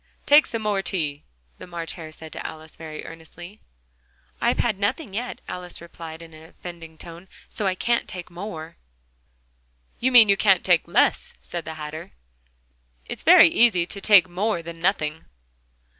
[0.25, 1.21] "Take some more tea,"
[1.59, 3.59] the March Hare said to Alice, very earnestly.
[4.41, 8.77] "I've had nothing yet," Alice replied in an offended tone, "so I can't take more."
[9.99, 12.13] "You mean you can't take less," said the Hatter:
[13.05, 15.25] "It's very easy to take more than nothing."